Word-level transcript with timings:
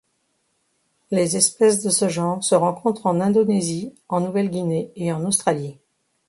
Les 1.11 1.37
espèces 1.37 1.83
de 1.83 1.91
ce 1.91 2.09
genre 2.09 2.43
se 2.43 2.55
rencontrent 2.55 3.05
en 3.05 3.21
Indonésie, 3.21 3.93
en 4.09 4.19
Nouvelle-Guinée 4.21 4.91
et 4.95 5.11
en 5.13 5.23
Australie. 5.25 5.77